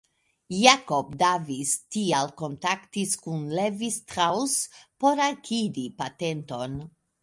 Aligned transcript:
Jacob 0.59 1.11
Davis 1.23 1.73
tial 1.97 2.33
kontaktis 2.43 3.15
kun 3.27 3.45
Levi 3.61 3.93
Strauss 4.01 4.59
por 5.03 5.27
akiri 5.31 5.89
patenton. 6.03 6.81